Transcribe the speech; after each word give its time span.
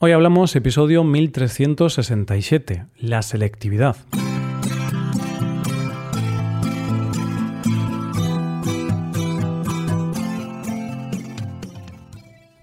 Hoy 0.00 0.12
hablamos 0.12 0.54
episodio 0.54 1.02
1367, 1.02 2.86
la 3.00 3.20
selectividad. 3.20 3.96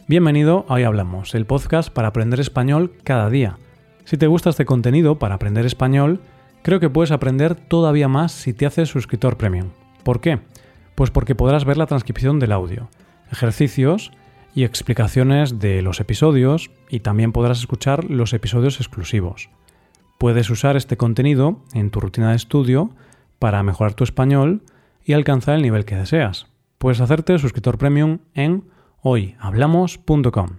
Bienvenido 0.07 0.65
a 0.69 0.75
Hoy 0.75 0.83
Hablamos, 0.83 1.35
el 1.35 1.45
podcast 1.45 1.89
para 1.89 2.07
aprender 2.07 2.39
español 2.39 2.93
cada 3.03 3.29
día. 3.29 3.57
Si 4.05 4.15
te 4.15 4.27
gusta 4.27 4.51
este 4.51 4.63
contenido 4.63 5.19
para 5.19 5.35
aprender 5.35 5.65
español, 5.65 6.21
creo 6.61 6.79
que 6.79 6.89
puedes 6.89 7.11
aprender 7.11 7.55
todavía 7.55 8.07
más 8.07 8.31
si 8.31 8.53
te 8.53 8.65
haces 8.65 8.87
suscriptor 8.87 9.35
premium. 9.35 9.71
¿Por 10.05 10.21
qué? 10.21 10.39
Pues 10.95 11.11
porque 11.11 11.35
podrás 11.35 11.65
ver 11.65 11.75
la 11.75 11.87
transcripción 11.87 12.39
del 12.39 12.53
audio, 12.53 12.87
ejercicios 13.29 14.13
y 14.55 14.63
explicaciones 14.63 15.59
de 15.59 15.81
los 15.81 15.99
episodios 15.99 16.71
y 16.89 17.01
también 17.01 17.33
podrás 17.33 17.59
escuchar 17.59 18.09
los 18.09 18.33
episodios 18.33 18.79
exclusivos. 18.79 19.49
Puedes 20.17 20.49
usar 20.49 20.77
este 20.77 20.95
contenido 20.95 21.59
en 21.73 21.91
tu 21.91 21.99
rutina 21.99 22.29
de 22.29 22.37
estudio 22.37 22.89
para 23.37 23.61
mejorar 23.63 23.93
tu 23.93 24.05
español 24.05 24.63
y 25.03 25.11
alcanzar 25.11 25.55
el 25.55 25.61
nivel 25.61 25.83
que 25.83 25.97
deseas. 25.97 26.47
Puedes 26.77 27.01
hacerte 27.01 27.37
suscriptor 27.37 27.77
premium 27.77 28.19
en 28.33 28.63
hoyhablamos.com. 29.01 30.49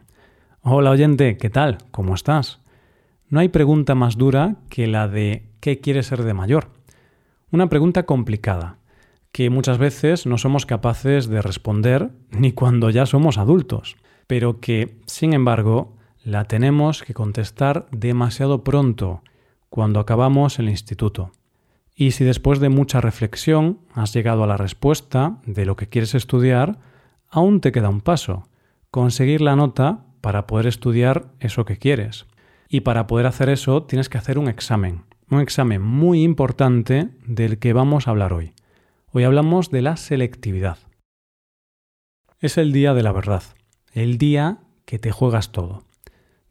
Hola 0.60 0.90
oyente, 0.90 1.38
¿qué 1.38 1.48
tal? 1.48 1.78
¿Cómo 1.90 2.14
estás? 2.14 2.60
No 3.30 3.40
hay 3.40 3.48
pregunta 3.48 3.94
más 3.94 4.18
dura 4.18 4.56
que 4.68 4.86
la 4.86 5.08
de 5.08 5.48
¿qué 5.60 5.80
quieres 5.80 6.06
ser 6.06 6.22
de 6.22 6.34
mayor? 6.34 6.68
Una 7.50 7.68
pregunta 7.70 8.04
complicada 8.04 8.76
que 9.36 9.50
muchas 9.50 9.76
veces 9.76 10.24
no 10.24 10.38
somos 10.38 10.64
capaces 10.64 11.28
de 11.28 11.42
responder 11.42 12.10
ni 12.30 12.52
cuando 12.52 12.88
ya 12.88 13.04
somos 13.04 13.36
adultos, 13.36 13.98
pero 14.26 14.60
que, 14.60 14.96
sin 15.04 15.34
embargo, 15.34 15.94
la 16.24 16.44
tenemos 16.44 17.02
que 17.02 17.12
contestar 17.12 17.86
demasiado 17.90 18.64
pronto, 18.64 19.22
cuando 19.68 20.00
acabamos 20.00 20.58
el 20.58 20.70
instituto. 20.70 21.32
Y 21.94 22.12
si 22.12 22.24
después 22.24 22.60
de 22.60 22.70
mucha 22.70 23.02
reflexión 23.02 23.80
has 23.92 24.14
llegado 24.14 24.42
a 24.42 24.46
la 24.46 24.56
respuesta 24.56 25.36
de 25.44 25.66
lo 25.66 25.76
que 25.76 25.90
quieres 25.90 26.14
estudiar, 26.14 26.78
aún 27.28 27.60
te 27.60 27.72
queda 27.72 27.90
un 27.90 28.00
paso, 28.00 28.48
conseguir 28.90 29.42
la 29.42 29.54
nota 29.54 30.06
para 30.22 30.46
poder 30.46 30.66
estudiar 30.66 31.26
eso 31.40 31.66
que 31.66 31.76
quieres. 31.76 32.24
Y 32.70 32.80
para 32.80 33.06
poder 33.06 33.26
hacer 33.26 33.50
eso 33.50 33.82
tienes 33.82 34.08
que 34.08 34.16
hacer 34.16 34.38
un 34.38 34.48
examen, 34.48 35.04
un 35.30 35.40
examen 35.42 35.82
muy 35.82 36.22
importante 36.22 37.10
del 37.26 37.58
que 37.58 37.74
vamos 37.74 38.08
a 38.08 38.12
hablar 38.12 38.32
hoy. 38.32 38.55
Hoy 39.16 39.24
hablamos 39.24 39.70
de 39.70 39.80
la 39.80 39.96
selectividad. 39.96 40.76
Es 42.38 42.58
el 42.58 42.70
día 42.70 42.92
de 42.92 43.02
la 43.02 43.12
verdad, 43.12 43.42
el 43.94 44.18
día 44.18 44.58
que 44.84 44.98
te 44.98 45.10
juegas 45.10 45.52
todo. 45.52 45.84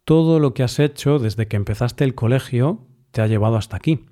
Todo 0.04 0.40
lo 0.40 0.56
que 0.56 0.64
has 0.64 0.80
hecho 0.80 1.20
desde 1.20 1.48
que 1.48 1.58
empezaste 1.58 2.04
el 2.04 2.16
colegio 2.16 2.88
te 3.12 3.22
ha 3.22 3.28
llevado 3.28 3.58
hasta 3.58 3.78
aquí. 3.78 4.08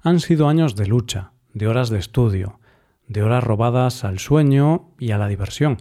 Han 0.00 0.20
sido 0.20 0.48
años 0.48 0.74
de 0.74 0.86
lucha, 0.86 1.32
de 1.52 1.68
horas 1.68 1.90
de 1.90 1.98
estudio, 1.98 2.60
de 3.08 3.22
horas 3.22 3.44
robadas 3.44 4.04
al 4.04 4.20
sueño 4.20 4.94
y 4.98 5.10
a 5.10 5.18
la 5.18 5.28
diversión. 5.28 5.76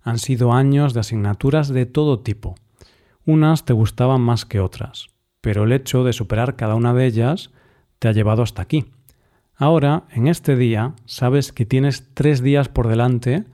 Han 0.00 0.20
sido 0.20 0.52
años 0.52 0.94
de 0.94 1.00
asignaturas 1.00 1.70
de 1.70 1.86
todo 1.86 2.20
tipo. 2.20 2.54
Unas 3.26 3.64
te 3.64 3.72
gustaban 3.72 4.20
más 4.20 4.44
que 4.44 4.60
otras, 4.60 5.08
pero 5.40 5.64
el 5.64 5.72
hecho 5.72 6.04
de 6.04 6.12
superar 6.12 6.54
cada 6.54 6.76
una 6.76 6.94
de 6.94 7.04
ellas 7.04 7.50
te 7.98 8.06
ha 8.06 8.12
llevado 8.12 8.44
hasta 8.44 8.62
aquí. 8.62 8.92
Ahora, 9.62 10.08
en 10.10 10.26
este 10.26 10.56
día, 10.56 10.96
sabes 11.04 11.52
que 11.52 11.64
tienes 11.64 12.08
tres 12.14 12.42
días 12.42 12.68
por 12.68 12.88
delante 12.88 13.44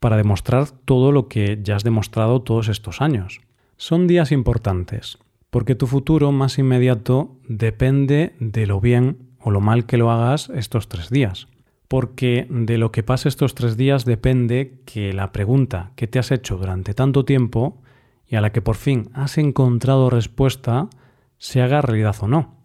para 0.00 0.16
demostrar 0.16 0.70
todo 0.70 1.12
lo 1.12 1.28
que 1.28 1.60
ya 1.62 1.76
has 1.76 1.84
demostrado 1.84 2.40
todos 2.40 2.68
estos 2.68 3.02
años. 3.02 3.42
Son 3.76 4.06
días 4.06 4.32
importantes, 4.32 5.18
porque 5.50 5.74
tu 5.74 5.86
futuro 5.86 6.32
más 6.32 6.58
inmediato 6.58 7.36
depende 7.46 8.34
de 8.40 8.66
lo 8.66 8.80
bien 8.80 9.18
o 9.40 9.50
lo 9.50 9.60
mal 9.60 9.84
que 9.84 9.98
lo 9.98 10.10
hagas 10.10 10.48
estos 10.54 10.88
tres 10.88 11.10
días. 11.10 11.48
Porque 11.86 12.46
de 12.48 12.78
lo 12.78 12.90
que 12.90 13.02
pase 13.02 13.28
estos 13.28 13.54
tres 13.54 13.76
días 13.76 14.06
depende 14.06 14.80
que 14.86 15.12
la 15.12 15.32
pregunta 15.32 15.92
que 15.96 16.06
te 16.06 16.18
has 16.18 16.30
hecho 16.30 16.56
durante 16.56 16.94
tanto 16.94 17.26
tiempo 17.26 17.82
y 18.26 18.36
a 18.36 18.40
la 18.40 18.52
que 18.52 18.62
por 18.62 18.76
fin 18.76 19.10
has 19.12 19.36
encontrado 19.36 20.08
respuesta 20.08 20.88
se 21.36 21.60
haga 21.60 21.82
realidad 21.82 22.16
o 22.22 22.26
no. 22.26 22.56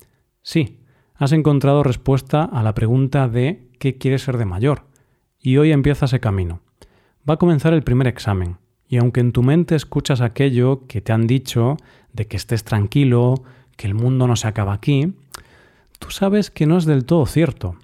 Sí, 0.41 0.82
has 1.15 1.31
encontrado 1.31 1.83
respuesta 1.83 2.43
a 2.43 2.63
la 2.63 2.73
pregunta 2.73 3.27
de 3.27 3.67
¿qué 3.79 3.97
quieres 3.97 4.23
ser 4.23 4.37
de 4.37 4.45
mayor? 4.45 4.85
Y 5.39 5.57
hoy 5.57 5.71
empieza 5.71 6.05
ese 6.05 6.19
camino. 6.19 6.61
Va 7.29 7.35
a 7.35 7.37
comenzar 7.37 7.73
el 7.73 7.83
primer 7.83 8.07
examen, 8.07 8.57
y 8.87 8.97
aunque 8.97 9.21
en 9.21 9.31
tu 9.31 9.43
mente 9.43 9.75
escuchas 9.75 10.21
aquello 10.21 10.87
que 10.87 11.01
te 11.01 11.13
han 11.13 11.27
dicho 11.27 11.77
de 12.11 12.27
que 12.27 12.37
estés 12.37 12.63
tranquilo, 12.63 13.43
que 13.75 13.87
el 13.87 13.93
mundo 13.93 14.27
no 14.27 14.35
se 14.35 14.47
acaba 14.47 14.73
aquí, 14.73 15.13
tú 15.99 16.11
sabes 16.11 16.51
que 16.51 16.65
no 16.65 16.77
es 16.77 16.85
del 16.85 17.05
todo 17.05 17.25
cierto. 17.25 17.75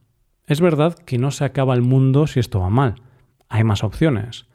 Es 0.45 0.61
verdad 0.61 0.97
que 0.97 1.17
no 1.17 1.31
se 1.31 1.45
acaba 1.45 1.73
el 1.73 1.81
mundo 1.81 2.27
si 2.27 2.39
esto 2.39 2.59
va 2.59 2.69
mal. 2.69 2.95
Hay 3.49 3.63
más 3.63 3.83
opciones. 3.83 4.47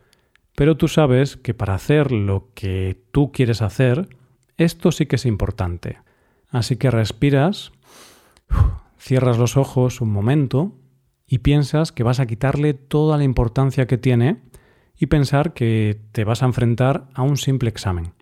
Pero 0.57 0.77
tú 0.77 0.89
sabes 0.89 1.37
que 1.37 1.55
para 1.55 1.75
hacer 1.75 2.13
lo 2.13 2.51
que 2.55 3.03
tú 3.11 3.33
quieres 3.33 3.63
hacer, 3.63 4.09
esto 4.57 4.93
sí 4.93 5.07
que 5.07 5.17
es 5.17 5.27
importante. 5.27 5.99
Así 6.51 6.77
que 6.77 6.91
respiras 6.91 7.73
Cierras 8.99 9.39
los 9.39 9.57
ojos 9.57 10.01
un 10.01 10.11
momento 10.11 10.73
y 11.27 11.39
piensas 11.39 11.93
que 11.93 12.03
vas 12.03 12.21
a 12.21 12.27
quitarle 12.27 12.75
toda 12.75 13.19
la 13.19 13.25
importancia 13.25 13.87
que 13.87 13.99
tiene 13.99 14.43
y 14.97 15.07
pensar 15.07 15.53
que 15.53 16.01
te 16.13 16.25
vas 16.25 16.43
a 16.43 16.47
enfrentar 16.47 17.09
a 17.15 17.23
un 17.23 17.37
simple 17.37 17.69
examen. 17.69 18.15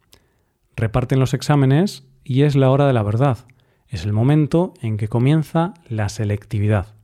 Reparten 0.77 1.21
los 1.21 1.35
exámenes 1.35 2.09
y 2.25 2.43
es 2.43 2.57
la 2.57 2.71
hora 2.71 2.87
de 2.87 2.93
la 2.93 3.03
verdad. 3.03 3.39
Es 3.89 4.05
el 4.05 4.13
momento 4.13 4.73
en 4.81 4.97
que 4.97 5.09
comienza 5.09 5.75
la 5.89 6.09
selectividad. 6.09 6.95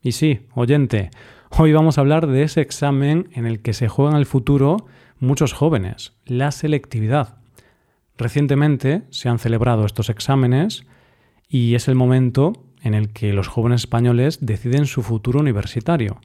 Y 0.00 0.12
sí, 0.12 0.46
oyente, 0.54 1.10
hoy 1.50 1.72
vamos 1.72 1.98
a 1.98 2.02
hablar 2.02 2.28
de 2.28 2.42
ese 2.42 2.60
examen 2.60 3.28
en 3.32 3.46
el 3.46 3.60
que 3.60 3.72
se 3.72 3.88
juegan 3.88 4.16
el 4.16 4.26
futuro 4.26 4.86
muchos 5.18 5.52
jóvenes, 5.52 6.12
la 6.24 6.52
selectividad. 6.52 7.38
Recientemente 8.16 9.02
se 9.10 9.28
han 9.28 9.38
celebrado 9.38 9.84
estos 9.84 10.08
exámenes 10.08 10.86
y 11.48 11.74
es 11.74 11.88
el 11.88 11.96
momento 11.96 12.52
en 12.86 12.94
el 12.94 13.12
que 13.12 13.32
los 13.32 13.48
jóvenes 13.48 13.82
españoles 13.82 14.38
deciden 14.40 14.86
su 14.86 15.02
futuro 15.02 15.40
universitario. 15.40 16.20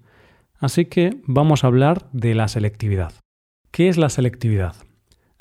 Así 0.60 0.86
que 0.86 1.18
vamos 1.26 1.64
a 1.64 1.68
hablar 1.68 2.08
de 2.14 2.36
la 2.36 2.48
selectividad. 2.48 3.14
¿Qué 3.72 3.90
es 3.90 3.98
la 3.98 4.10
selectividad? 4.10 4.76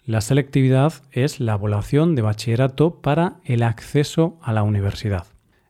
La 0.04 0.22
selectividad 0.22 0.94
es 1.12 1.38
la 1.38 1.54
evaluación 1.54 2.14
de 2.14 2.22
bachillerato 2.22 3.02
para 3.02 3.36
el 3.44 3.62
acceso 3.62 4.38
a 4.40 4.54
la 4.54 4.62
universidad. 4.62 5.26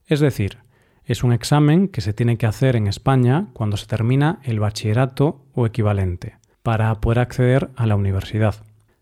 Es 0.06 0.20
decir, 0.20 0.58
es 1.04 1.24
un 1.24 1.32
examen 1.32 1.88
que 1.88 2.00
se 2.00 2.12
tiene 2.12 2.38
que 2.38 2.46
hacer 2.46 2.76
en 2.76 2.86
España 2.86 3.48
cuando 3.52 3.76
se 3.76 3.86
termina 3.86 4.38
el 4.44 4.60
bachillerato 4.60 5.44
o 5.52 5.66
equivalente, 5.66 6.36
para 6.62 6.94
poder 7.00 7.18
acceder 7.18 7.70
a 7.74 7.86
la 7.86 7.96
universidad. 7.96 8.54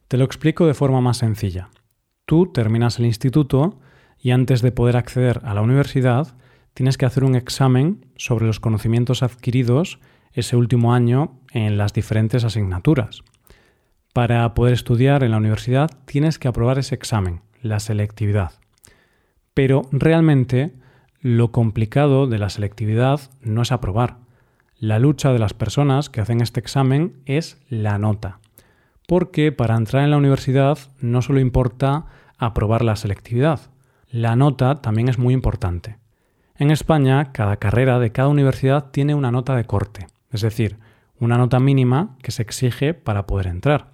Te 0.09 0.17
lo 0.17 0.25
explico 0.25 0.67
de 0.67 0.73
forma 0.73 1.03
más 1.03 1.19
sencilla. 1.19 1.69
Tú 2.25 2.51
terminas 2.53 2.99
el 2.99 3.05
instituto 3.05 3.79
y 4.21 4.31
antes 4.33 4.63
de 4.63 4.73
poder 4.73 4.97
acceder 4.97 5.41
a 5.45 5.55
la 5.55 5.63
universidad 5.63 6.37
tienes 6.75 6.99
que 6.99 7.07
hacer 7.07 7.25
un 7.25 7.35
examen 7.35 8.07
sobre 8.17 8.47
los 8.47 8.61
conocimientos 8.61 9.23
adquiridos 9.23 9.99
ese 10.33 10.57
último 10.57 10.95
año 10.95 11.41
en 11.53 11.79
las 11.79 11.93
diferentes 11.93 12.45
asignaturas. 12.45 13.23
Para 14.13 14.53
poder 14.55 14.75
estudiar 14.75 15.23
en 15.23 15.33
la 15.33 15.37
universidad 15.37 15.91
tienes 16.05 16.39
que 16.39 16.49
aprobar 16.49 16.79
ese 16.79 16.95
examen, 16.95 17.41
la 17.63 17.81
selectividad. 17.81 18.53
Pero 19.55 19.83
realmente 19.91 20.75
lo 21.21 21.51
complicado 21.51 22.27
de 22.27 22.39
la 22.39 22.49
selectividad 22.49 23.21
no 23.43 23.63
es 23.63 23.73
aprobar. 23.73 24.19
La 24.79 25.01
lucha 25.01 25.33
de 25.33 25.41
las 25.41 25.55
personas 25.55 26.09
que 26.09 26.21
hacen 26.21 26.41
este 26.41 26.61
examen 26.61 27.15
es 27.27 27.59
la 27.69 27.99
nota. 27.99 28.39
Porque 29.09 29.51
para 29.51 29.77
entrar 29.77 30.05
en 30.05 30.13
la 30.13 30.17
universidad 30.17 30.79
no 31.01 31.23
solo 31.23 31.41
importa 31.41 32.07
aprobar 32.39 32.85
la 32.85 32.95
selectividad, 32.95 33.61
la 34.11 34.37
nota 34.37 34.77
también 34.77 35.09
es 35.09 35.19
muy 35.19 35.35
importante. 35.35 35.99
En 36.57 36.71
España, 36.71 37.33
cada 37.33 37.59
carrera 37.59 37.99
de 37.99 38.11
cada 38.11 38.29
universidad 38.29 38.91
tiene 38.91 39.15
una 39.15 39.31
nota 39.31 39.55
de 39.55 39.65
corte, 39.65 40.07
es 40.31 40.41
decir, 40.41 40.79
una 41.21 41.39
nota 41.39 41.61
mínima 41.61 42.17
que 42.23 42.33
se 42.33 42.43
exige 42.43 42.95
para 42.95 43.27
poder 43.27 43.47
entrar. 43.47 43.93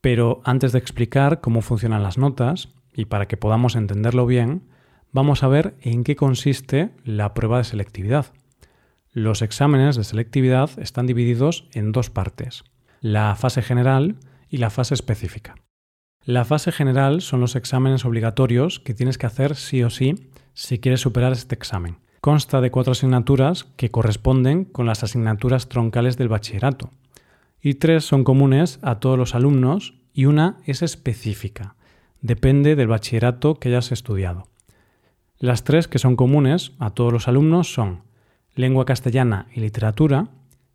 Pero 0.00 0.40
antes 0.44 0.72
de 0.72 0.78
explicar 0.78 1.40
cómo 1.40 1.60
funcionan 1.60 2.02
las 2.02 2.18
notas, 2.18 2.68
y 2.94 3.06
para 3.06 3.26
que 3.26 3.36
podamos 3.36 3.76
entenderlo 3.76 4.26
bien, 4.26 4.62
vamos 5.12 5.42
a 5.42 5.48
ver 5.48 5.76
en 5.80 6.04
qué 6.04 6.16
consiste 6.16 6.90
la 7.04 7.34
prueba 7.34 7.58
de 7.58 7.64
selectividad. 7.64 8.26
Los 9.12 9.42
exámenes 9.42 9.96
de 9.96 10.04
selectividad 10.04 10.70
están 10.78 11.06
divididos 11.06 11.68
en 11.72 11.92
dos 11.92 12.10
partes, 12.10 12.64
la 13.00 13.34
fase 13.34 13.62
general 13.62 14.16
y 14.48 14.58
la 14.58 14.70
fase 14.70 14.94
específica. 14.94 15.54
La 16.28 16.44
fase 16.44 16.72
general 16.72 17.22
son 17.22 17.40
los 17.40 17.56
exámenes 17.56 18.04
obligatorios 18.04 18.80
que 18.80 18.92
tienes 18.92 19.16
que 19.16 19.24
hacer 19.24 19.56
sí 19.56 19.82
o 19.82 19.88
sí 19.88 20.28
si 20.52 20.78
quieres 20.78 21.00
superar 21.00 21.32
este 21.32 21.54
examen. 21.54 22.00
Consta 22.20 22.60
de 22.60 22.70
cuatro 22.70 22.92
asignaturas 22.92 23.64
que 23.76 23.90
corresponden 23.90 24.66
con 24.66 24.84
las 24.84 25.02
asignaturas 25.02 25.70
troncales 25.70 26.18
del 26.18 26.28
bachillerato. 26.28 26.90
Y 27.62 27.76
tres 27.76 28.04
son 28.04 28.24
comunes 28.24 28.78
a 28.82 28.96
todos 28.96 29.16
los 29.16 29.34
alumnos 29.34 29.94
y 30.12 30.26
una 30.26 30.58
es 30.66 30.82
específica, 30.82 31.76
depende 32.20 32.76
del 32.76 32.88
bachillerato 32.88 33.54
que 33.54 33.70
hayas 33.70 33.90
estudiado. 33.90 34.48
Las 35.38 35.64
tres 35.64 35.88
que 35.88 35.98
son 35.98 36.14
comunes 36.14 36.72
a 36.78 36.90
todos 36.90 37.10
los 37.10 37.26
alumnos 37.26 37.72
son 37.72 38.02
lengua 38.54 38.84
castellana 38.84 39.46
y 39.54 39.60
literatura, 39.60 40.28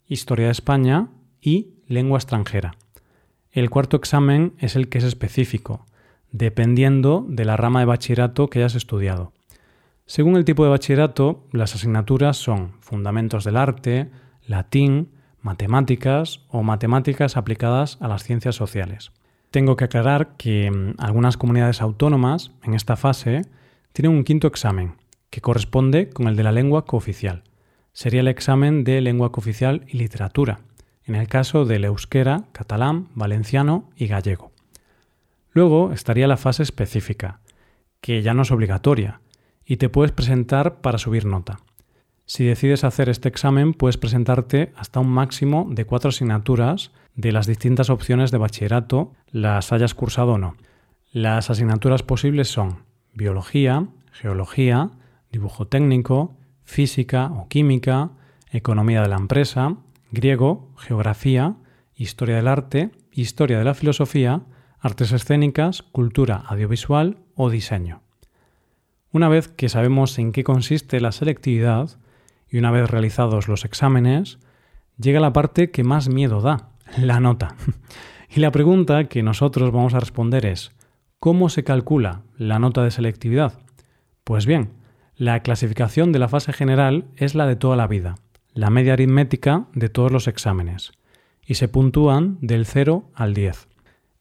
historia 0.08 0.48
de 0.48 0.54
España 0.54 1.10
y 1.44 1.76
lengua 1.86 2.18
extranjera. 2.18 2.74
El 3.54 3.70
cuarto 3.70 3.98
examen 3.98 4.56
es 4.58 4.76
el 4.76 4.90
que 4.90 4.98
es 4.98 5.04
específico, 5.04 5.86
dependiendo 6.32 7.24
de 7.30 7.46
la 7.46 7.56
rama 7.56 7.82
de 7.82 7.86
bachillerato 7.86 8.50
que 8.50 8.58
hayas 8.58 8.74
estudiado. 8.74 9.32
Según 10.08 10.38
el 10.38 10.44
tipo 10.44 10.64
de 10.64 10.72
bachillerato, 10.72 11.46
las 11.52 11.76
asignaturas 11.76 12.36
son 12.36 12.72
fundamentos 12.80 13.44
del 13.44 13.58
arte, 13.58 14.10
latín, 14.48 15.12
matemáticas 15.40 16.42
o 16.50 16.64
matemáticas 16.64 17.38
aplicadas 17.38 18.00
a 18.02 18.08
las 18.08 18.24
ciencias 18.24 18.56
sociales. 18.56 19.12
Tengo 19.52 19.76
que 19.76 19.84
aclarar 19.86 20.36
que 20.36 20.72
mm, 20.72 20.96
algunas 20.98 21.38
comunidades 21.38 21.80
autónomas 21.80 22.54
en 22.64 22.74
esta 22.74 22.96
fase 22.96 23.44
tienen 23.92 24.18
un 24.18 24.24
quinto 24.24 24.48
examen, 24.48 24.96
que 25.30 25.42
corresponde 25.42 26.10
con 26.10 26.28
el 26.28 26.36
de 26.36 26.44
la 26.44 26.52
lengua 26.52 26.86
cooficial. 26.86 27.44
Sería 27.92 28.22
el 28.22 28.30
examen 28.30 28.84
de 28.84 29.00
lengua 29.02 29.32
cooficial 29.32 29.86
y 29.88 30.00
literatura, 30.00 30.62
en 31.06 31.16
el 31.16 31.28
caso 31.28 31.66
del 31.66 31.86
euskera, 31.86 32.46
catalán, 32.52 33.10
valenciano 33.16 33.90
y 33.96 34.08
gallego. 34.08 34.52
Luego 35.52 35.92
estaría 35.92 36.28
la 36.28 36.38
fase 36.38 36.64
específica, 36.64 37.40
que 38.02 38.22
ya 38.22 38.34
no 38.34 38.42
es 38.42 38.52
obligatoria, 38.52 39.22
y 39.66 39.78
te 39.78 39.90
puedes 39.90 40.12
presentar 40.12 40.82
para 40.82 40.98
subir 40.98 41.26
nota. 41.26 41.60
Si 42.26 42.46
decides 42.46 42.84
hacer 42.84 43.10
este 43.10 43.28
examen, 43.28 43.74
puedes 43.74 43.98
presentarte 43.98 44.72
hasta 44.76 45.00
un 45.00 45.10
máximo 45.10 45.68
de 45.70 45.86
cuatro 45.86 46.10
asignaturas 46.10 46.92
de 47.16 47.32
las 47.32 47.48
distintas 47.48 47.90
opciones 47.90 48.32
de 48.32 48.38
bachillerato, 48.38 49.14
las 49.30 49.72
hayas 49.72 49.94
cursado 49.94 50.34
o 50.34 50.38
no. 50.38 50.56
Las 51.12 51.50
asignaturas 51.50 52.02
posibles 52.02 52.48
son 52.48 52.84
biología, 53.14 53.88
geología, 54.12 54.90
dibujo 55.32 55.68
técnico, 55.68 56.36
física 56.64 57.28
o 57.28 57.48
química, 57.50 58.12
economía 58.52 59.02
de 59.02 59.10
la 59.10 59.18
empresa, 59.18 59.76
griego, 60.14 60.72
geografía, 60.78 61.56
historia 61.96 62.36
del 62.36 62.48
arte, 62.48 62.92
historia 63.12 63.58
de 63.58 63.64
la 63.64 63.74
filosofía, 63.74 64.44
artes 64.80 65.12
escénicas, 65.12 65.82
cultura 65.82 66.36
audiovisual 66.36 67.18
o 67.34 67.50
diseño. 67.50 68.04
Una 69.12 69.28
vez 69.28 69.48
que 69.48 69.70
sabemos 69.70 70.20
en 70.20 70.32
qué 70.32 70.44
consiste 70.44 71.02
la 71.02 71.12
selectividad 71.12 71.90
y 72.48 72.60
una 72.60 72.70
vez 72.70 72.92
realizados 72.92 73.48
los 73.48 73.66
exámenes, 73.66 74.38
llega 74.98 75.20
la 75.20 75.34
parte 75.34 75.72
que 75.72 75.84
más 75.84 76.10
miedo 76.10 76.42
da, 76.42 76.70
la 76.98 77.20
nota. 77.20 77.56
y 78.30 78.40
la 78.40 78.52
pregunta 78.52 79.06
que 79.06 79.24
nosotros 79.24 79.72
vamos 79.72 79.96
a 79.96 80.00
responder 80.00 80.46
es, 80.46 80.74
¿cómo 81.20 81.50
se 81.50 81.64
calcula 81.64 82.22
la 82.38 82.60
nota 82.60 82.84
de 82.84 82.92
selectividad? 82.92 83.60
Pues 84.24 84.46
bien, 84.46 84.74
la 85.16 85.42
clasificación 85.42 86.12
de 86.12 86.20
la 86.20 86.28
fase 86.28 86.54
general 86.54 87.06
es 87.16 87.34
la 87.34 87.48
de 87.48 87.56
toda 87.56 87.76
la 87.76 87.88
vida, 87.88 88.16
la 88.54 88.70
media 88.70 88.94
aritmética 88.94 89.68
de 89.74 89.90
todos 89.90 90.12
los 90.12 90.28
exámenes, 90.28 90.92
y 91.46 91.56
se 91.56 91.68
puntúan 91.68 92.38
del 92.42 92.66
0 92.66 93.10
al 93.14 93.34
10. 93.34 93.68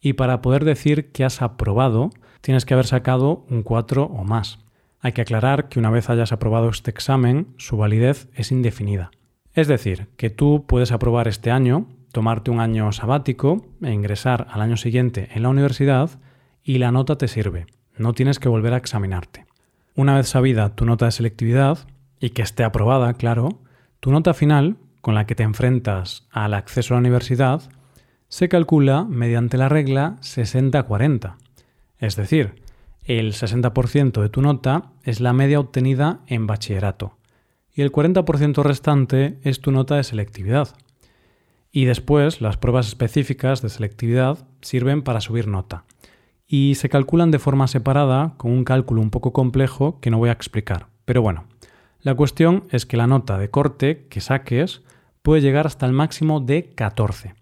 Y 0.00 0.14
para 0.14 0.42
poder 0.42 0.64
decir 0.64 1.12
que 1.12 1.24
has 1.24 1.42
aprobado, 1.42 2.10
tienes 2.40 2.64
que 2.64 2.74
haber 2.74 2.86
sacado 2.86 3.44
un 3.48 3.62
4 3.62 4.04
o 4.04 4.24
más. 4.24 4.58
Hay 5.00 5.12
que 5.12 5.22
aclarar 5.22 5.68
que 5.68 5.78
una 5.78 5.90
vez 5.90 6.10
hayas 6.10 6.32
aprobado 6.32 6.68
este 6.68 6.90
examen, 6.90 7.48
su 7.56 7.76
validez 7.76 8.28
es 8.34 8.52
indefinida. 8.52 9.10
Es 9.54 9.68
decir, 9.68 10.08
que 10.16 10.30
tú 10.30 10.64
puedes 10.66 10.92
aprobar 10.92 11.28
este 11.28 11.50
año, 11.50 11.88
tomarte 12.12 12.50
un 12.50 12.60
año 12.60 12.90
sabático 12.92 13.66
e 13.82 13.92
ingresar 13.92 14.46
al 14.50 14.60
año 14.60 14.76
siguiente 14.76 15.28
en 15.34 15.42
la 15.42 15.48
universidad 15.48 16.10
y 16.64 16.78
la 16.78 16.92
nota 16.92 17.16
te 17.16 17.28
sirve. 17.28 17.66
No 17.96 18.12
tienes 18.12 18.38
que 18.38 18.48
volver 18.48 18.74
a 18.74 18.78
examinarte. 18.78 19.46
Una 19.94 20.16
vez 20.16 20.28
sabida 20.28 20.74
tu 20.74 20.86
nota 20.86 21.04
de 21.04 21.12
selectividad, 21.12 21.78
y 22.22 22.30
que 22.30 22.42
esté 22.42 22.62
aprobada, 22.62 23.14
claro, 23.14 23.58
tu 24.02 24.10
nota 24.10 24.34
final, 24.34 24.78
con 25.00 25.14
la 25.14 25.26
que 25.26 25.36
te 25.36 25.44
enfrentas 25.44 26.26
al 26.32 26.54
acceso 26.54 26.92
a 26.92 26.96
la 26.96 27.02
universidad, 27.02 27.62
se 28.26 28.48
calcula 28.48 29.04
mediante 29.04 29.56
la 29.56 29.68
regla 29.68 30.16
60-40. 30.22 31.36
Es 31.98 32.16
decir, 32.16 32.64
el 33.04 33.32
60% 33.32 34.20
de 34.20 34.28
tu 34.28 34.42
nota 34.42 34.90
es 35.04 35.20
la 35.20 35.32
media 35.32 35.60
obtenida 35.60 36.18
en 36.26 36.48
bachillerato 36.48 37.16
y 37.72 37.82
el 37.82 37.92
40% 37.92 38.64
restante 38.64 39.38
es 39.44 39.60
tu 39.60 39.70
nota 39.70 39.94
de 39.94 40.02
selectividad. 40.02 40.74
Y 41.70 41.84
después 41.84 42.40
las 42.40 42.56
pruebas 42.56 42.88
específicas 42.88 43.62
de 43.62 43.68
selectividad 43.68 44.48
sirven 44.62 45.02
para 45.02 45.20
subir 45.20 45.46
nota 45.46 45.84
y 46.48 46.74
se 46.74 46.88
calculan 46.88 47.30
de 47.30 47.38
forma 47.38 47.68
separada 47.68 48.34
con 48.36 48.50
un 48.50 48.64
cálculo 48.64 49.00
un 49.00 49.10
poco 49.10 49.32
complejo 49.32 50.00
que 50.00 50.10
no 50.10 50.18
voy 50.18 50.30
a 50.30 50.32
explicar. 50.32 50.88
Pero 51.04 51.22
bueno, 51.22 51.44
la 52.02 52.14
cuestión 52.14 52.64
es 52.70 52.86
que 52.86 52.96
la 52.96 53.06
nota 53.06 53.38
de 53.38 53.50
corte 53.50 54.06
que 54.08 54.20
saques 54.20 54.82
puede 55.22 55.40
llegar 55.40 55.66
hasta 55.66 55.86
el 55.86 55.92
máximo 55.92 56.40
de 56.40 56.74
14. 56.74 57.34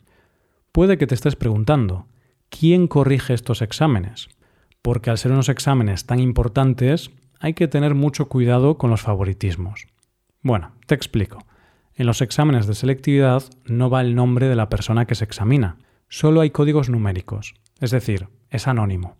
Puede 0.72 0.98
que 0.98 1.06
te 1.06 1.14
estés 1.14 1.36
preguntando, 1.36 2.06
¿quién 2.48 2.86
corrige 2.86 3.34
estos 3.34 3.62
exámenes? 3.62 4.28
porque 4.82 5.10
al 5.10 5.18
ser 5.18 5.32
unos 5.32 5.48
exámenes 5.48 6.06
tan 6.06 6.20
importantes 6.20 7.10
hay 7.38 7.54
que 7.54 7.68
tener 7.68 7.94
mucho 7.94 8.28
cuidado 8.28 8.78
con 8.78 8.90
los 8.90 9.02
favoritismos. 9.02 9.86
Bueno, 10.42 10.72
te 10.86 10.94
explico. 10.94 11.44
En 11.94 12.06
los 12.06 12.22
exámenes 12.22 12.66
de 12.66 12.74
selectividad 12.74 13.42
no 13.64 13.90
va 13.90 14.00
el 14.00 14.14
nombre 14.14 14.48
de 14.48 14.56
la 14.56 14.68
persona 14.68 15.06
que 15.06 15.14
se 15.14 15.24
examina, 15.24 15.76
solo 16.08 16.40
hay 16.40 16.50
códigos 16.50 16.88
numéricos, 16.88 17.54
es 17.80 17.90
decir, 17.90 18.28
es 18.48 18.66
anónimo. 18.68 19.16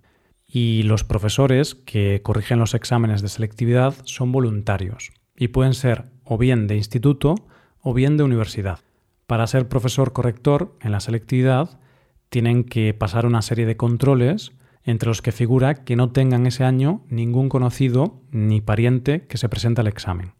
Y 0.46 0.82
los 0.84 1.04
profesores 1.04 1.74
que 1.74 2.22
corrigen 2.22 2.58
los 2.58 2.74
exámenes 2.74 3.22
de 3.22 3.28
selectividad 3.28 3.94
son 4.04 4.32
voluntarios 4.32 5.12
y 5.40 5.48
pueden 5.48 5.74
ser 5.74 6.04
o 6.22 6.38
bien 6.38 6.68
de 6.68 6.76
instituto 6.76 7.34
o 7.80 7.94
bien 7.94 8.16
de 8.18 8.22
universidad. 8.22 8.78
Para 9.26 9.46
ser 9.46 9.68
profesor 9.68 10.12
corrector 10.12 10.76
en 10.80 10.92
la 10.92 11.00
selectividad 11.00 11.80
tienen 12.28 12.62
que 12.62 12.92
pasar 12.94 13.24
una 13.24 13.40
serie 13.40 13.64
de 13.64 13.76
controles 13.76 14.52
entre 14.84 15.08
los 15.08 15.22
que 15.22 15.32
figura 15.32 15.82
que 15.82 15.96
no 15.96 16.12
tengan 16.12 16.46
ese 16.46 16.64
año 16.64 17.04
ningún 17.08 17.48
conocido 17.48 18.20
ni 18.30 18.60
pariente 18.60 19.26
que 19.26 19.38
se 19.38 19.48
presente 19.48 19.80
al 19.80 19.86
examen. 19.86 20.34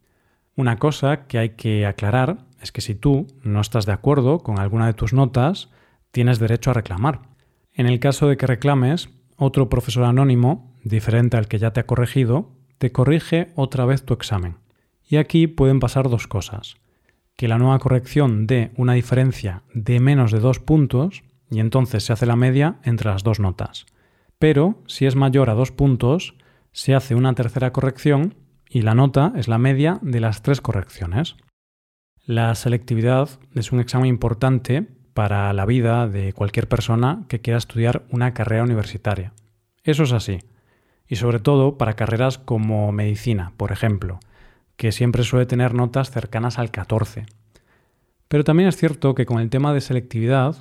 Una 0.54 0.78
cosa 0.78 1.26
que 1.26 1.38
hay 1.38 1.50
que 1.50 1.86
aclarar 1.86 2.44
es 2.60 2.70
que 2.70 2.82
si 2.82 2.94
tú 2.94 3.26
no 3.42 3.62
estás 3.62 3.86
de 3.86 3.92
acuerdo 3.92 4.40
con 4.40 4.58
alguna 4.58 4.86
de 4.86 4.92
tus 4.92 5.14
notas, 5.14 5.70
tienes 6.10 6.38
derecho 6.38 6.70
a 6.70 6.74
reclamar. 6.74 7.22
En 7.72 7.86
el 7.86 8.00
caso 8.00 8.28
de 8.28 8.36
que 8.36 8.46
reclames, 8.46 9.08
otro 9.36 9.70
profesor 9.70 10.04
anónimo, 10.04 10.76
diferente 10.84 11.38
al 11.38 11.48
que 11.48 11.58
ya 11.58 11.72
te 11.72 11.80
ha 11.80 11.86
corregido, 11.86 12.50
te 12.76 12.92
corrige 12.92 13.52
otra 13.54 13.86
vez 13.86 14.04
tu 14.04 14.12
examen. 14.12 14.59
Y 15.10 15.18
aquí 15.18 15.46
pueden 15.46 15.80
pasar 15.80 16.08
dos 16.08 16.26
cosas. 16.26 16.76
Que 17.36 17.48
la 17.48 17.58
nueva 17.58 17.78
corrección 17.78 18.46
dé 18.46 18.72
una 18.76 18.94
diferencia 18.94 19.64
de 19.74 20.00
menos 20.00 20.32
de 20.32 20.40
dos 20.40 20.58
puntos 20.58 21.22
y 21.50 21.60
entonces 21.60 22.04
se 22.04 22.14
hace 22.14 22.24
la 22.24 22.36
media 22.36 22.78
entre 22.84 23.10
las 23.10 23.22
dos 23.22 23.40
notas 23.40 23.84
pero 24.40 24.82
si 24.86 25.04
es 25.04 25.16
mayor 25.16 25.50
a 25.50 25.54
dos 25.54 25.70
puntos, 25.70 26.34
se 26.72 26.94
hace 26.94 27.14
una 27.14 27.34
tercera 27.34 27.72
corrección 27.72 28.34
y 28.70 28.80
la 28.80 28.94
nota 28.94 29.34
es 29.36 29.48
la 29.48 29.58
media 29.58 29.98
de 30.00 30.18
las 30.18 30.40
tres 30.40 30.62
correcciones. 30.62 31.36
La 32.24 32.54
selectividad 32.54 33.28
es 33.54 33.70
un 33.70 33.80
examen 33.80 34.08
importante 34.08 34.86
para 35.12 35.52
la 35.52 35.66
vida 35.66 36.08
de 36.08 36.32
cualquier 36.32 36.68
persona 36.68 37.26
que 37.28 37.42
quiera 37.42 37.58
estudiar 37.58 38.06
una 38.08 38.32
carrera 38.32 38.62
universitaria. 38.64 39.34
Eso 39.84 40.04
es 40.04 40.12
así. 40.12 40.38
Y 41.06 41.16
sobre 41.16 41.38
todo 41.38 41.76
para 41.76 41.92
carreras 41.92 42.38
como 42.38 42.92
medicina, 42.92 43.52
por 43.58 43.72
ejemplo, 43.72 44.20
que 44.80 44.92
siempre 44.92 45.24
suele 45.24 45.44
tener 45.44 45.74
notas 45.74 46.10
cercanas 46.10 46.58
al 46.58 46.70
14. 46.70 47.26
Pero 48.28 48.44
también 48.44 48.66
es 48.66 48.78
cierto 48.78 49.14
que 49.14 49.26
con 49.26 49.38
el 49.38 49.50
tema 49.50 49.74
de 49.74 49.82
selectividad, 49.82 50.56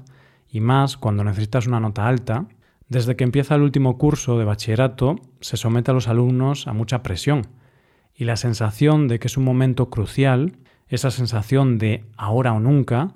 y 0.49 0.59
más 0.59 0.97
cuando 0.97 1.23
necesitas 1.23 1.67
una 1.67 1.79
nota 1.79 2.05
alta, 2.05 2.47
desde 2.89 3.15
que 3.15 3.23
empieza 3.23 3.55
el 3.55 3.61
último 3.61 3.97
curso 3.97 4.37
de 4.37 4.43
bachillerato, 4.43 5.15
se 5.39 5.55
somete 5.55 5.91
a 5.91 5.93
los 5.93 6.09
alumnos 6.09 6.67
a 6.67 6.73
mucha 6.73 7.01
presión 7.01 7.47
y 8.13 8.25
la 8.25 8.35
sensación 8.35 9.07
de 9.07 9.19
que 9.19 9.27
es 9.27 9.37
un 9.37 9.45
momento 9.45 9.89
crucial, 9.89 10.57
esa 10.89 11.11
sensación 11.11 11.77
de 11.77 12.03
ahora 12.17 12.51
o 12.51 12.59
nunca, 12.59 13.15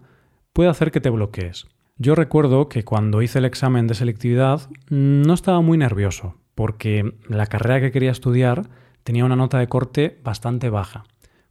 puede 0.53 0.69
hacer 0.69 0.91
que 0.91 1.01
te 1.01 1.09
bloquees. 1.09 1.67
Yo 1.97 2.15
recuerdo 2.15 2.69
que 2.69 2.85
cuando 2.85 3.21
hice 3.21 3.39
el 3.39 3.45
examen 3.45 3.87
de 3.87 3.95
selectividad 3.95 4.69
no 4.89 5.33
estaba 5.33 5.59
muy 5.59 5.77
nervioso, 5.77 6.37
porque 6.55 7.13
la 7.27 7.47
carrera 7.47 7.81
que 7.81 7.91
quería 7.91 8.11
estudiar 8.11 8.69
tenía 9.03 9.25
una 9.25 9.35
nota 9.35 9.59
de 9.59 9.67
corte 9.67 10.19
bastante 10.23 10.69
baja, 10.69 11.03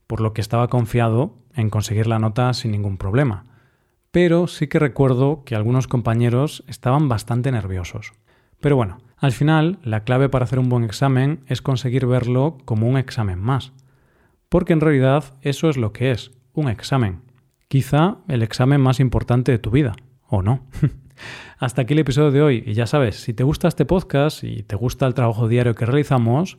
por 0.07 0.21
lo 0.21 0.33
que 0.33 0.41
estaba 0.41 0.69
confiado 0.69 1.37
en 1.55 1.71
conseguir 1.71 2.07
la 2.07 2.19
nota 2.19 2.53
sin 2.55 2.73
ningún 2.73 2.97
problema 2.97 3.47
pero 4.13 4.47
sí 4.47 4.69
que 4.69 4.79
recuerdo 4.79 5.43
que 5.45 5.57
algunos 5.57 5.89
compañeros 5.89 6.63
estaban 6.69 7.09
bastante 7.09 7.51
nerviosos. 7.51 8.13
Pero 8.61 8.77
bueno, 8.77 8.99
al 9.17 9.33
final 9.33 9.79
la 9.83 10.05
clave 10.05 10.29
para 10.29 10.45
hacer 10.45 10.59
un 10.59 10.69
buen 10.69 10.85
examen 10.85 11.41
es 11.49 11.63
conseguir 11.63 12.07
verlo 12.07 12.59
como 12.67 12.87
un 12.87 12.99
examen 12.99 13.41
más. 13.41 13.73
Porque 14.51 14.75
en 14.75 14.83
realidad 14.83 15.25
eso 15.41 15.71
es 15.71 15.79
lo 15.79 15.95
que 15.95 16.11
es, 16.11 16.31
un 16.53 16.69
examen. 16.69 17.23
Quizá 17.69 18.19
el 18.29 18.43
examen 18.43 18.83
más 18.83 19.01
importante 19.01 19.51
de 19.51 19.59
tu 19.59 19.71
vida, 19.71 19.97
¿o 20.29 20.43
no? 20.43 20.67
Hasta 21.59 21.83
aquí 21.83 21.95
el 21.95 22.01
episodio 22.01 22.31
de 22.31 22.43
hoy 22.43 22.63
y 22.67 22.75
ya 22.75 22.87
sabes, 22.87 23.17
si 23.17 23.33
te 23.33 23.45
gusta 23.45 23.67
este 23.67 23.87
podcast 23.87 24.45
y 24.45 24.63
te 24.63 24.77
gusta 24.77 25.07
el 25.07 25.15
trabajo 25.15 25.49
diario 25.49 25.75
que 25.75 25.87
realizamos, 25.87 26.59